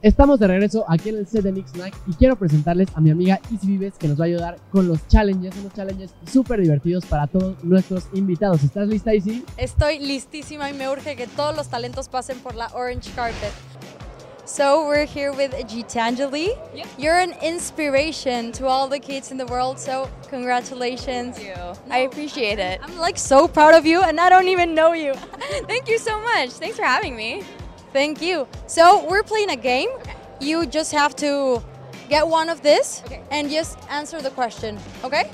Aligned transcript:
Estamos 0.00 0.38
de 0.38 0.46
regreso 0.46 0.84
aquí 0.88 1.08
en 1.08 1.16
el 1.16 1.26
set 1.26 1.42
de 1.42 1.50
Nick 1.50 1.66
Snack 1.66 1.92
y 2.06 2.12
quiero 2.12 2.36
presentarles 2.36 2.88
a 2.94 3.00
mi 3.00 3.10
amiga 3.10 3.40
Isy 3.50 3.66
Vives 3.66 3.94
que 3.98 4.06
nos 4.06 4.16
va 4.16 4.24
a 4.24 4.26
ayudar 4.26 4.56
con 4.70 4.86
los 4.86 5.04
challenges, 5.08 5.56
unos 5.56 5.72
challenges 5.74 6.14
súper 6.30 6.60
divertidos 6.60 7.04
para 7.04 7.26
todos 7.26 7.64
nuestros 7.64 8.06
invitados. 8.14 8.62
¿Estás 8.62 8.86
lista, 8.86 9.12
Isy? 9.12 9.44
Estoy 9.56 9.98
listísima 9.98 10.70
y 10.70 10.74
me 10.74 10.88
urge 10.88 11.16
que 11.16 11.26
todos 11.26 11.56
los 11.56 11.66
talentos 11.66 12.08
pasen 12.08 12.38
por 12.38 12.54
la 12.54 12.68
orange 12.74 13.10
carpet. 13.16 13.50
So 14.44 14.86
we're 14.86 15.04
here 15.04 15.32
with 15.32 15.52
Gitanjali. 15.66 16.50
Yep. 16.76 16.86
You're 16.96 17.18
an 17.18 17.32
inspiration 17.42 18.52
to 18.52 18.68
all 18.68 18.88
the 18.88 19.00
kids 19.00 19.32
in 19.32 19.36
the 19.36 19.46
world. 19.46 19.80
So 19.80 20.08
congratulations. 20.30 21.36
Thank 21.36 21.56
you. 21.56 21.74
I 21.90 22.06
appreciate 22.06 22.60
it. 22.60 22.80
I'm 22.84 22.96
like 22.98 23.18
so 23.18 23.48
proud 23.48 23.74
of 23.74 23.84
you, 23.84 24.00
and 24.00 24.20
I 24.20 24.30
don't 24.30 24.48
even 24.48 24.76
know 24.76 24.92
you. 24.92 25.12
Thank 25.66 25.88
you 25.88 25.98
so 25.98 26.18
much. 26.22 26.50
Thanks 26.50 26.76
for 26.76 26.84
having 26.84 27.16
me. 27.16 27.42
Thank 27.92 28.20
you. 28.22 28.46
So 28.66 29.08
we're 29.08 29.22
playing 29.22 29.50
a 29.50 29.56
game. 29.56 29.88
You 30.40 30.66
just 30.66 30.92
have 30.92 31.16
to 31.16 31.62
get 32.08 32.26
one 32.26 32.48
of 32.48 32.62
this 32.62 33.02
Okay. 33.06 33.22
and 33.30 33.50
just 33.50 33.78
answer 33.90 34.20
the 34.20 34.30
question. 34.30 34.78
Okay? 35.04 35.24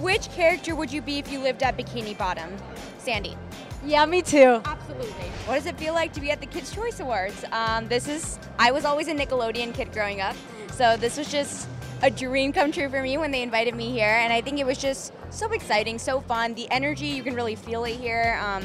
Which 0.00 0.30
character 0.30 0.74
would 0.74 0.92
you 0.92 1.00
be 1.02 1.18
if 1.18 1.30
you 1.30 1.38
lived 1.38 1.62
at 1.62 1.76
Bikini 1.76 2.16
Bottom? 2.16 2.50
Sandy. 2.98 3.36
Yeah, 3.84 4.06
me 4.06 4.22
too. 4.22 4.60
Absolutely. 4.64 5.28
What 5.46 5.56
does 5.56 5.66
it 5.66 5.76
feel 5.76 5.92
like 5.94 6.12
to 6.14 6.20
be 6.20 6.30
at 6.30 6.40
the 6.40 6.46
Kids' 6.46 6.72
Choice 6.72 7.00
Awards? 7.00 7.44
Um, 7.50 7.88
this 7.88 8.08
is, 8.08 8.38
I 8.58 8.70
was 8.70 8.84
always 8.84 9.08
a 9.08 9.12
Nickelodeon 9.14 9.74
kid 9.74 9.92
growing 9.92 10.20
up, 10.20 10.36
so 10.72 10.96
this 10.96 11.16
was 11.16 11.30
just 11.30 11.68
a 12.02 12.10
dream 12.10 12.52
come 12.52 12.70
true 12.72 12.88
for 12.88 13.02
me 13.02 13.18
when 13.18 13.30
they 13.32 13.42
invited 13.42 13.74
me 13.74 13.90
here, 13.90 14.06
and 14.08 14.32
I 14.32 14.40
think 14.40 14.60
it 14.60 14.66
was 14.66 14.78
just 14.78 15.12
so 15.30 15.50
exciting, 15.52 15.98
so 15.98 16.20
fun. 16.20 16.54
The 16.54 16.70
energy, 16.70 17.06
you 17.06 17.22
can 17.24 17.34
really 17.34 17.56
feel 17.56 17.84
it 17.84 17.96
here. 17.96 18.38
Um, 18.40 18.62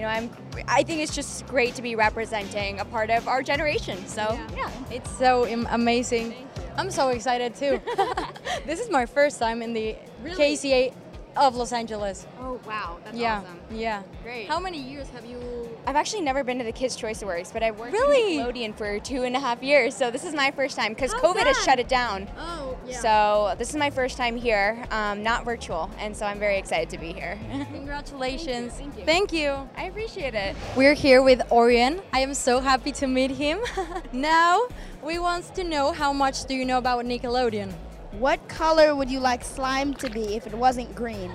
you 0.00 0.06
know, 0.06 0.12
I'm, 0.12 0.30
I 0.66 0.82
think 0.82 1.02
it's 1.02 1.14
just 1.14 1.46
great 1.46 1.74
to 1.74 1.82
be 1.82 1.94
representing 1.94 2.80
a 2.80 2.86
part 2.86 3.10
of 3.10 3.28
our 3.28 3.42
generation. 3.42 4.06
So, 4.06 4.22
yeah. 4.56 4.70
It's 4.90 5.10
so 5.18 5.44
am- 5.44 5.68
amazing. 5.70 6.34
I'm 6.78 6.90
so 6.90 7.10
excited 7.10 7.54
too. 7.54 7.82
this 8.66 8.80
is 8.80 8.88
my 8.88 9.04
first 9.04 9.38
time 9.38 9.60
in 9.60 9.74
the 9.74 9.96
Really? 10.22 10.56
KCA 10.56 10.94
of 11.40 11.56
Los 11.56 11.72
Angeles. 11.72 12.26
Oh, 12.38 12.60
wow. 12.66 12.98
That's 13.02 13.16
yeah, 13.16 13.42
yeah. 13.72 14.02
Great. 14.22 14.46
How 14.46 14.60
many 14.60 14.78
years 14.78 15.08
have 15.08 15.24
you? 15.24 15.40
I've 15.86 15.96
actually 15.96 16.20
never 16.20 16.44
been 16.44 16.58
to 16.58 16.64
the 16.64 16.70
Kids' 16.72 16.94
Choice 16.94 17.22
Awards, 17.22 17.50
but 17.50 17.62
I 17.62 17.70
worked 17.70 17.94
Really? 17.94 18.38
at 18.38 18.46
Nickelodeon 18.54 18.76
for 18.76 19.00
two 19.00 19.22
and 19.22 19.34
a 19.34 19.40
half 19.40 19.62
years, 19.62 19.96
so 19.96 20.10
this 20.10 20.22
is 20.24 20.34
my 20.34 20.50
first 20.50 20.76
time 20.76 20.92
because 20.92 21.12
How's 21.12 21.22
COVID 21.22 21.46
has 21.46 21.56
shut 21.64 21.78
it 21.80 21.88
down. 21.88 22.28
Oh, 22.38 22.76
yeah. 22.86 23.00
So 23.00 23.54
this 23.58 23.70
is 23.70 23.76
my 23.76 23.88
first 23.88 24.18
time 24.18 24.36
here, 24.36 24.84
um, 24.90 25.22
not 25.22 25.46
virtual, 25.46 25.90
and 25.98 26.14
so 26.14 26.26
I'm 26.26 26.38
very 26.38 26.58
excited 26.58 26.90
to 26.90 26.98
be 26.98 27.12
here. 27.14 27.38
Congratulations. 27.72 28.74
Thank 28.74 28.98
you. 28.98 29.04
Thank 29.06 29.32
you. 29.32 29.68
I 29.76 29.84
appreciate 29.84 30.34
it. 30.34 30.54
We're 30.76 30.94
here 30.94 31.22
with 31.22 31.40
Orion. 31.50 32.02
I 32.12 32.20
am 32.20 32.34
so 32.34 32.60
happy 32.60 32.92
to 32.92 33.06
meet 33.06 33.30
him. 33.30 33.60
now, 34.12 34.68
we 35.02 35.18
want 35.18 35.54
to 35.54 35.64
know 35.64 35.92
how 35.92 36.12
much 36.12 36.44
do 36.44 36.54
you 36.54 36.66
know 36.66 36.76
about 36.76 37.06
Nickelodeon? 37.06 37.72
What 38.12 38.46
color 38.48 38.94
would 38.96 39.10
you 39.10 39.20
like 39.20 39.44
slime 39.44 39.94
to 39.94 40.10
be 40.10 40.34
if 40.36 40.46
it 40.46 40.54
wasn't 40.54 40.94
green? 40.94 41.32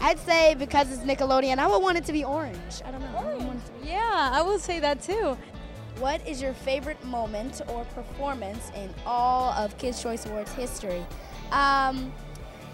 I'd 0.00 0.18
say 0.20 0.54
because 0.54 0.90
it's 0.92 1.02
Nickelodeon, 1.02 1.58
I 1.58 1.66
would 1.66 1.82
want 1.82 1.98
it 1.98 2.04
to 2.06 2.12
be 2.12 2.24
orange. 2.24 2.82
I 2.84 2.90
don't 2.90 3.00
know. 3.00 3.18
I 3.18 3.24
it 3.34 3.66
to 3.66 3.72
be- 3.82 3.88
Yeah, 3.88 4.30
I 4.32 4.40
will 4.42 4.58
say 4.58 4.80
that 4.80 5.02
too. 5.02 5.36
What 5.98 6.26
is 6.26 6.40
your 6.40 6.52
favorite 6.54 7.02
moment 7.04 7.60
or 7.68 7.84
performance 7.86 8.70
in 8.76 8.94
all 9.04 9.50
of 9.52 9.76
Kids' 9.78 10.00
Choice 10.00 10.24
Awards 10.26 10.52
history? 10.52 11.04
Um, 11.50 12.12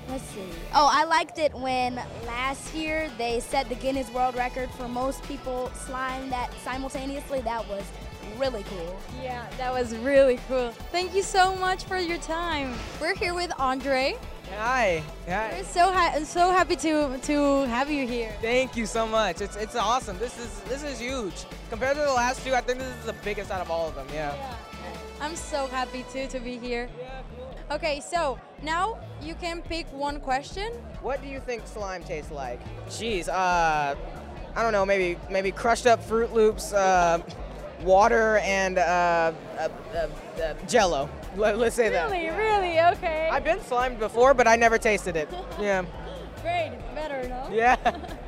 let's 0.09 0.25
see. 0.25 0.45
Oh, 0.75 0.89
I 0.91 1.05
liked 1.05 1.39
it 1.39 1.53
when 1.55 1.97
last 2.27 2.75
year 2.75 3.11
they 3.19 3.41
set 3.41 3.69
the 3.69 3.75
Guinness 3.75 4.11
World 4.11 4.35
Record 4.37 4.71
for 4.71 4.89
most 4.89 5.23
people 5.25 5.71
slime 5.75 6.31
that 6.31 6.53
simultaneously. 6.63 7.41
That 7.43 7.67
was 7.69 7.85
really 8.39 8.65
cool. 8.65 8.97
Yeah, 9.23 9.47
that 9.59 9.73
was 9.73 9.95
really 9.97 10.39
cool. 10.49 10.71
Thank 10.91 11.15
you 11.15 11.23
so 11.23 11.55
much 11.57 11.85
for 11.85 11.99
your 11.99 12.19
time. 12.19 12.75
We're 13.01 13.15
here 13.15 13.35
with 13.35 13.53
Andre. 13.59 14.17
Hi. 14.59 15.03
We're 15.27 15.35
Hi. 15.35 15.63
so 15.63 15.91
ha- 15.91 16.19
so 16.25 16.51
happy 16.51 16.77
to 16.77 17.19
to 17.19 17.63
have 17.67 17.91
you 17.91 18.07
here. 18.07 18.33
Thank 18.43 18.77
you 18.77 18.87
so 18.87 19.07
much. 19.07 19.41
It's 19.41 19.57
it's 19.57 19.75
awesome. 19.75 20.19
This 20.19 20.39
is 20.39 20.61
this 20.69 20.83
is 20.83 20.99
huge. 21.01 21.45
Compared 21.71 21.97
to 21.97 22.03
the 22.03 22.13
last 22.13 22.45
two, 22.45 22.55
I 22.55 22.61
think 22.61 22.79
this 22.79 22.95
is 23.01 23.05
the 23.07 23.15
biggest 23.25 23.51
out 23.51 23.61
of 23.61 23.71
all 23.71 23.89
of 23.89 23.95
them. 23.95 24.07
Yeah. 24.13 24.35
I'm 25.21 25.37
so 25.37 25.67
happy 25.69 26.05
too 26.13 26.27
to 26.27 26.39
be 26.41 26.59
here. 26.59 26.89
Okay, 27.75 27.99
so 27.99 28.39
now 28.63 29.01
you 29.21 29.35
can 29.35 29.61
pick 29.61 29.93
one 29.93 30.21
question. 30.21 30.71
What 31.03 31.21
do 31.21 31.27
you 31.27 31.41
think 31.41 31.67
slime 31.67 32.05
tastes 32.05 32.31
like? 32.31 32.61
Jeez, 32.87 33.29
uh, 33.29 33.97
I 34.55 34.63
don't 34.63 34.71
know. 34.71 34.87
Maybe 34.87 35.19
maybe 35.29 35.51
crushed 35.51 35.85
up 35.85 36.01
Froot 36.07 36.33
Loops, 36.33 36.73
uh, 36.73 37.21
water, 37.83 38.39
and 38.39 38.79
uh, 38.79 39.33
uh, 39.59 39.69
uh, 39.93 40.09
uh, 40.41 40.55
Jello. 40.69 41.11
Let, 41.35 41.59
let's 41.59 41.75
say 41.75 41.89
that. 41.89 42.13
Really, 42.13 42.29
really, 42.31 42.79
okay. 42.93 43.29
I've 43.33 43.43
been 43.43 43.61
slimed 43.63 43.99
before, 43.99 44.35
but 44.35 44.47
I 44.47 44.55
never 44.55 44.79
tasted 44.79 45.17
it. 45.17 45.29
Yeah. 45.61 45.85
Great, 46.43 46.79
better, 46.95 47.29
no? 47.29 47.49
Yeah. 47.51 47.77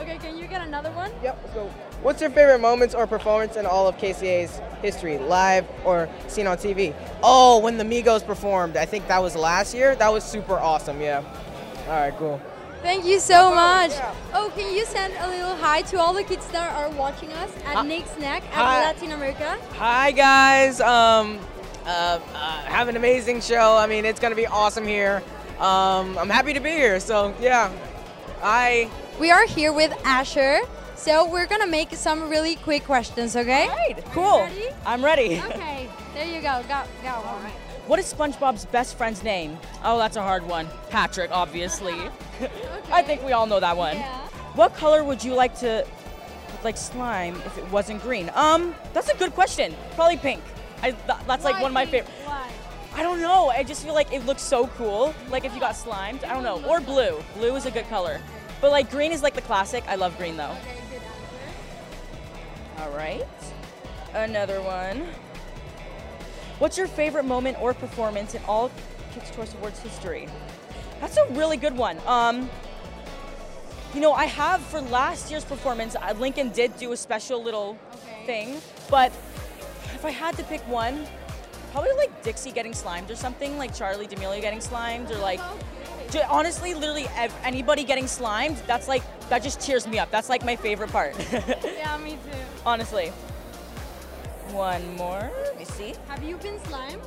Okay, 0.00 0.16
can 0.18 0.38
you 0.38 0.46
get 0.46 0.62
another 0.62 0.90
one? 0.92 1.10
Yep, 1.22 1.38
let's 1.42 1.54
go. 1.54 1.64
What's 2.02 2.20
your 2.22 2.30
favorite 2.30 2.60
moments 2.60 2.94
or 2.94 3.06
performance 3.06 3.56
in 3.56 3.66
all 3.66 3.86
of 3.86 3.96
KCA's 3.98 4.60
history, 4.80 5.18
live 5.18 5.66
or 5.84 6.08
seen 6.26 6.46
on 6.46 6.56
TV? 6.56 6.94
Oh, 7.22 7.58
when 7.58 7.76
the 7.76 7.84
Migos 7.84 8.24
performed. 8.24 8.76
I 8.78 8.86
think 8.86 9.06
that 9.08 9.22
was 9.22 9.36
last 9.36 9.74
year. 9.74 9.94
That 9.96 10.10
was 10.10 10.24
super 10.24 10.54
awesome, 10.58 11.00
yeah. 11.02 11.22
All 11.86 12.00
right, 12.00 12.14
cool. 12.16 12.40
Thank 12.82 13.04
you 13.04 13.20
so 13.20 13.54
much. 13.54 13.90
yeah. 13.90 14.14
Oh, 14.32 14.50
can 14.56 14.74
you 14.74 14.86
send 14.86 15.12
a 15.18 15.28
little 15.28 15.54
hi 15.56 15.82
to 15.82 15.98
all 16.00 16.14
the 16.14 16.24
kids 16.24 16.46
that 16.48 16.74
are 16.74 16.88
watching 16.96 17.30
us 17.34 17.54
at 17.66 17.76
Hi- 17.76 17.86
Nick 17.86 18.06
Snack 18.06 18.42
at 18.44 18.52
Hi. 18.54 18.82
Latin 18.84 19.12
America? 19.12 19.58
Hi, 19.74 20.12
guys. 20.12 20.80
Um, 20.80 21.38
uh, 21.84 22.18
uh, 22.34 22.60
have 22.62 22.88
an 22.88 22.96
amazing 22.96 23.42
show. 23.42 23.76
I 23.76 23.86
mean, 23.86 24.06
it's 24.06 24.18
going 24.18 24.30
to 24.30 24.36
be 24.36 24.46
awesome 24.46 24.86
here. 24.86 25.22
Um, 25.58 26.16
I'm 26.16 26.30
happy 26.30 26.54
to 26.54 26.60
be 26.60 26.70
here, 26.70 27.00
so 27.00 27.34
yeah. 27.38 27.70
I. 28.42 28.88
We 29.20 29.30
are 29.30 29.46
here 29.46 29.70
with 29.70 29.92
Asher. 30.06 30.60
So 30.96 31.28
we're 31.30 31.46
gonna 31.46 31.66
make 31.66 31.92
some 31.94 32.30
really 32.30 32.56
quick 32.56 32.84
questions, 32.84 33.36
okay? 33.36 33.68
Right, 33.68 33.98
Are 33.98 34.14
cool. 34.14 34.38
ready? 34.40 34.68
I'm 34.86 35.04
ready. 35.04 35.38
Okay, 35.40 35.90
there 36.14 36.24
you 36.24 36.40
go. 36.40 36.64
Got 36.66 36.88
got 37.02 37.22
one. 37.26 37.52
What 37.86 37.98
is 37.98 38.10
SpongeBob's 38.10 38.64
best 38.64 38.96
friend's 38.96 39.22
name? 39.22 39.58
Oh, 39.84 39.98
that's 39.98 40.16
a 40.16 40.22
hard 40.22 40.46
one. 40.46 40.68
Patrick, 40.88 41.30
obviously. 41.32 41.96
I 42.90 43.02
think 43.02 43.22
we 43.22 43.32
all 43.32 43.46
know 43.46 43.60
that 43.60 43.76
one. 43.76 43.98
Yeah. 43.98 44.20
What 44.54 44.74
color 44.74 45.04
would 45.04 45.22
you 45.22 45.34
like 45.34 45.54
to 45.58 45.86
like 46.64 46.78
slime 46.78 47.36
if 47.44 47.58
it 47.58 47.70
wasn't 47.70 48.00
green? 48.00 48.30
Um, 48.34 48.74
that's 48.94 49.10
a 49.10 49.16
good 49.18 49.34
question. 49.34 49.74
Probably 49.96 50.16
pink. 50.16 50.42
I, 50.82 50.92
th- 50.92 51.18
that's 51.26 51.44
like 51.44 51.56
one 51.56 51.72
of 51.72 51.74
my 51.74 51.84
favorite. 51.84 52.10
Why? 52.24 52.50
I 52.94 53.02
don't 53.02 53.20
know. 53.20 53.50
I 53.50 53.64
just 53.64 53.84
feel 53.84 53.92
like 53.92 54.14
it 54.14 54.24
looks 54.24 54.40
so 54.40 54.66
cool. 54.78 55.14
Like 55.28 55.44
if 55.44 55.52
you 55.52 55.60
got 55.60 55.76
slimed. 55.76 56.24
I 56.24 56.32
don't 56.32 56.42
know. 56.42 56.66
Or 56.66 56.80
blue. 56.80 57.22
Blue 57.34 57.54
is 57.54 57.66
a 57.66 57.70
good 57.70 57.86
color. 57.90 58.18
But 58.60 58.70
like 58.70 58.90
green 58.90 59.12
is 59.12 59.22
like 59.22 59.34
the 59.34 59.40
classic. 59.42 59.84
I 59.88 59.94
love 59.94 60.16
green 60.18 60.36
though. 60.36 60.50
Okay. 60.50 60.76
All 62.78 62.90
right. 62.90 63.26
Another 64.14 64.60
one. 64.60 65.06
What's 66.58 66.76
your 66.76 66.88
favorite 66.88 67.24
moment 67.24 67.56
or 67.60 67.72
performance 67.72 68.34
in 68.34 68.42
all 68.46 68.70
Kids' 69.12 69.30
Choice 69.30 69.54
Awards 69.54 69.78
history? 69.80 70.28
That's 71.00 71.16
a 71.16 71.26
really 71.30 71.56
good 71.56 71.76
one. 71.76 71.98
Um, 72.06 72.50
you 73.94 74.00
know, 74.00 74.12
I 74.12 74.26
have 74.26 74.60
for 74.60 74.80
last 74.82 75.30
year's 75.30 75.44
performance, 75.44 75.96
uh, 75.96 76.14
Lincoln 76.18 76.50
did 76.50 76.76
do 76.76 76.92
a 76.92 76.96
special 76.96 77.42
little 77.42 77.78
Okay. 77.94 78.26
thing, 78.26 78.60
but 78.90 79.10
if 79.94 80.04
I 80.04 80.10
had 80.10 80.36
to 80.36 80.44
pick 80.44 80.60
one, 80.68 81.06
probably 81.72 81.92
like 81.92 82.22
Dixie 82.22 82.52
getting 82.52 82.74
slimed 82.74 83.10
or 83.10 83.16
something, 83.16 83.56
like 83.58 83.74
Charlie 83.74 84.06
D'Amelio 84.06 84.40
getting 84.40 84.60
slimed, 84.60 85.10
or 85.10 85.18
like 85.18 85.40
honestly, 86.28 86.74
literally 86.74 87.06
ev- 87.16 87.34
anybody 87.44 87.84
getting 87.84 88.06
slimed. 88.06 88.56
That's 88.66 88.88
like 88.88 89.02
that 89.28 89.42
just 89.42 89.60
cheers 89.64 89.86
me 89.86 89.98
up. 89.98 90.10
That's 90.10 90.28
like 90.28 90.44
my 90.44 90.56
favorite 90.56 90.90
part. 90.90 91.14
Yeah, 91.64 91.96
me 91.98 92.12
too. 92.12 92.38
honestly. 92.66 93.12
One 94.52 94.96
more. 94.96 95.30
Let 95.44 95.58
me 95.58 95.64
see. 95.64 95.94
Have 96.08 96.22
you 96.24 96.36
been 96.38 96.58
slimed? 96.64 97.02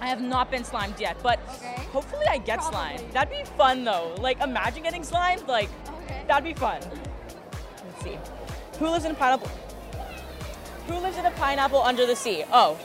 I 0.00 0.08
have 0.08 0.20
not 0.20 0.50
been 0.50 0.64
slimed 0.64 0.98
yet, 1.00 1.16
but 1.22 1.38
Okay. 1.56 1.84
hopefully 1.92 2.26
I 2.28 2.38
get 2.38 2.58
Probably. 2.58 2.98
slimed. 2.98 3.12
That'd 3.12 3.30
be 3.30 3.44
fun 3.56 3.84
though. 3.84 4.14
Like 4.18 4.40
imagine 4.40 4.82
getting 4.82 5.04
slimed. 5.04 5.46
Like 5.46 5.68
Okay. 6.02 6.24
that'd 6.26 6.44
be 6.44 6.52
fun. 6.54 6.80
Let's 6.82 8.02
see. 8.04 8.18
Who 8.80 8.88
lives 8.90 9.04
in 9.04 9.12
a 9.12 9.14
pineapple? 9.14 9.48
Who 10.88 10.98
lives 10.98 11.16
in 11.16 11.24
a 11.24 11.30
pineapple 11.32 11.80
under 11.80 12.04
the 12.06 12.16
sea? 12.16 12.44
Oh, 12.52 12.76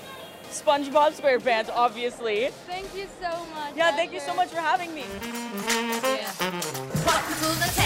SpongeBob 0.52 1.20
SquarePants, 1.20 1.70
obviously. 1.74 2.50
Thank 2.68 2.96
you 2.96 3.08
so 3.22 3.30
much. 3.54 3.76
Yeah, 3.76 3.96
thank 3.96 4.12
you 4.14 4.20
so 4.20 4.34
much 4.34 4.50
for 4.50 4.58
having 4.62 4.94
me. 4.94 5.06
Yeah. 6.04 7.79